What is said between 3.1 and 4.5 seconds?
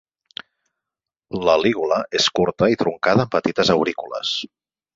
amb petites aurícules.